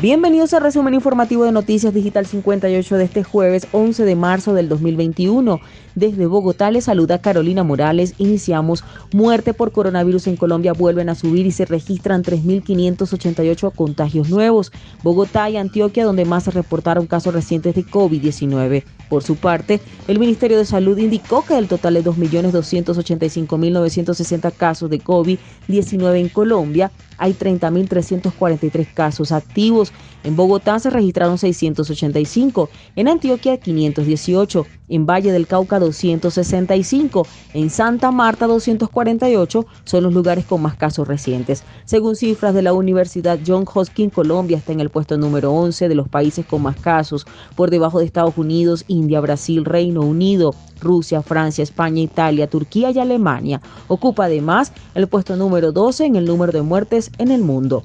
[0.00, 4.68] Bienvenidos al resumen informativo de Noticias Digital 58 de este jueves 11 de marzo del
[4.68, 5.60] 2021.
[5.96, 8.14] Desde Bogotá les saluda Carolina Morales.
[8.18, 14.70] Iniciamos muerte por coronavirus en Colombia vuelven a subir y se registran 3.588 contagios nuevos.
[15.02, 18.84] Bogotá y Antioquia donde más se reportaron casos recientes de COVID-19.
[19.08, 25.00] Por su parte, el Ministerio de Salud indicó que del total de 2.285.960 casos de
[25.00, 29.92] COVID-19 en Colombia, hay 30.343 casos activos.
[30.24, 38.10] En Bogotá se registraron 685, en Antioquia 518, en Valle del Cauca 265, en Santa
[38.10, 41.62] Marta 248 son los lugares con más casos recientes.
[41.84, 45.94] Según cifras de la Universidad John Hopkins, Colombia está en el puesto número 11 de
[45.94, 51.22] los países con más casos, por debajo de Estados Unidos, India, Brasil, Reino Unido, Rusia,
[51.22, 53.60] Francia, España, Italia, Turquía y Alemania.
[53.88, 57.84] Ocupa además el puesto número 12 en el número de muertes en el mundo.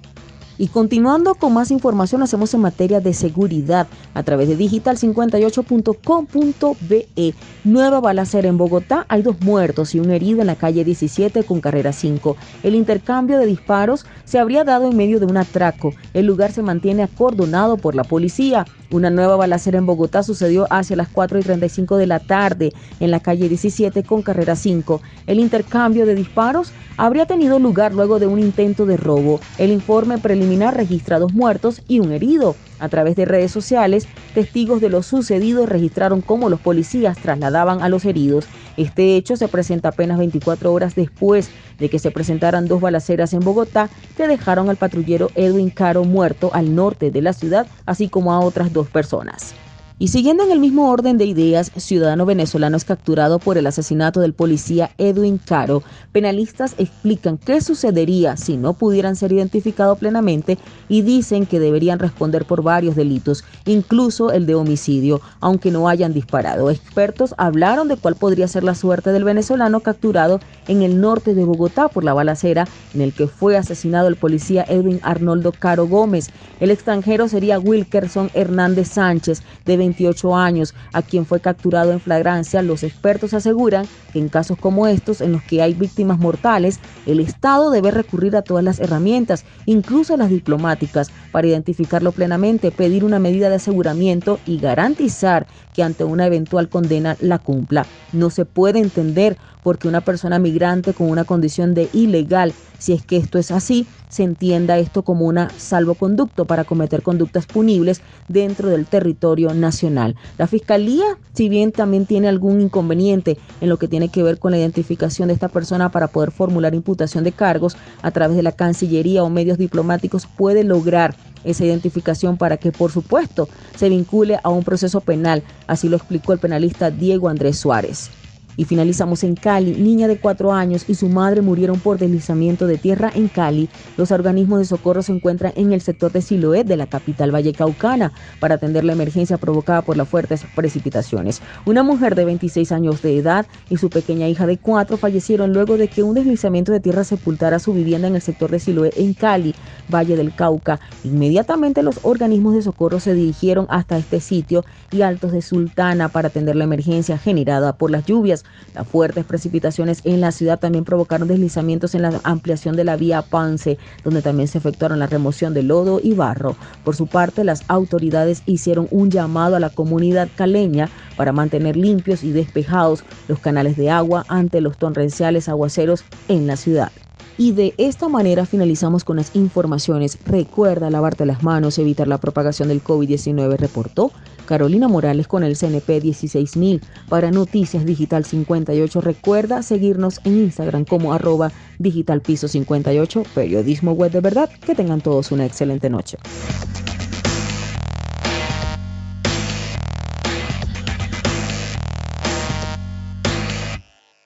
[0.57, 7.33] Y continuando con más información, hacemos en materia de seguridad a través de digital58.com.be.
[7.63, 9.05] Nueva balacera en Bogotá.
[9.09, 12.37] Hay dos muertos y un herido en la calle 17 con carrera 5.
[12.61, 15.91] El intercambio de disparos se habría dado en medio de un atraco.
[16.13, 18.67] El lugar se mantiene acordonado por la policía.
[18.93, 23.09] Una nueva balacera en Bogotá sucedió hacia las 4 y 35 de la tarde en
[23.09, 25.01] la calle 17 con carrera 5.
[25.25, 29.39] El intercambio de disparos habría tenido lugar luego de un intento de robo.
[29.57, 32.55] El informe preliminar registra dos muertos y un herido.
[32.83, 37.87] A través de redes sociales, testigos de lo sucedido registraron cómo los policías trasladaban a
[37.87, 38.45] los heridos.
[38.75, 43.39] Este hecho se presenta apenas 24 horas después de que se presentaran dos balaceras en
[43.39, 48.33] Bogotá que dejaron al patrullero Edwin Caro muerto al norte de la ciudad, así como
[48.33, 49.55] a otras dos personas.
[49.99, 54.19] Y siguiendo en el mismo orden de ideas, ciudadano venezolano es capturado por el asesinato
[54.19, 55.83] del policía Edwin Caro.
[56.11, 60.57] Penalistas explican qué sucedería si no pudieran ser identificados plenamente
[60.89, 66.13] y dicen que deberían responder por varios delitos, incluso el de homicidio, aunque no hayan
[66.13, 66.71] disparado.
[66.71, 71.45] Expertos hablaron de cuál podría ser la suerte del venezolano capturado en el norte de
[71.45, 76.29] Bogotá por la balacera en el que fue asesinado el policía Edwin Arnoldo Caro Gómez.
[76.59, 82.61] El extranjero sería Wilkerson Hernández Sánchez, de 28 años, a quien fue capturado en flagrancia,
[82.61, 87.19] los expertos aseguran que en casos como estos, en los que hay víctimas mortales, el
[87.19, 93.19] Estado debe recurrir a todas las herramientas, incluso las diplomáticas, para identificarlo plenamente, pedir una
[93.19, 97.85] medida de aseguramiento y garantizar que ante una eventual condena la cumpla.
[98.13, 103.05] No se puede entender porque una persona migrante con una condición de ilegal, si es
[103.05, 108.67] que esto es así, se entienda esto como una salvoconducto para cometer conductas punibles dentro
[108.67, 110.17] del territorio nacional.
[110.37, 114.51] La Fiscalía, si bien también tiene algún inconveniente en lo que tiene que ver con
[114.51, 118.51] la identificación de esta persona para poder formular imputación de cargos a través de la
[118.51, 121.15] Cancillería o medios diplomáticos, puede lograr
[121.45, 125.41] esa identificación para que, por supuesto, se vincule a un proceso penal.
[125.67, 128.09] Así lo explicó el penalista Diego Andrés Suárez.
[128.57, 129.75] Y finalizamos en Cali.
[129.75, 133.69] Niña de cuatro años y su madre murieron por deslizamiento de tierra en Cali.
[133.97, 138.11] Los organismos de socorro se encuentran en el sector de Siloé de la capital vallecaucana
[138.39, 141.41] para atender la emergencia provocada por las fuertes precipitaciones.
[141.65, 145.77] Una mujer de 26 años de edad y su pequeña hija de cuatro fallecieron luego
[145.77, 149.13] de que un deslizamiento de tierra sepultara su vivienda en el sector de Siloé en
[149.13, 149.55] Cali,
[149.93, 150.79] Valle del Cauca.
[151.03, 156.27] Inmediatamente los organismos de socorro se dirigieron hasta este sitio y Altos de Sultana para
[156.27, 158.42] atender la emergencia generada por las lluvias.
[158.73, 163.21] Las fuertes precipitaciones en la ciudad también provocaron deslizamientos en la ampliación de la vía
[163.21, 166.55] Pance, donde también se efectuaron la remoción de lodo y barro.
[166.83, 172.23] Por su parte, las autoridades hicieron un llamado a la comunidad caleña para mantener limpios
[172.23, 176.91] y despejados los canales de agua ante los torrenciales aguaceros en la ciudad.
[177.37, 180.19] Y de esta manera finalizamos con las informaciones.
[180.25, 184.11] Recuerda lavarte las manos, evitar la propagación del COVID-19, reportó
[184.45, 186.81] Carolina Morales con el CNP 16000.
[187.09, 194.11] Para Noticias Digital 58, recuerda seguirnos en Instagram como arroba digital piso 58, periodismo web
[194.11, 194.49] de verdad.
[194.65, 196.17] Que tengan todos una excelente noche.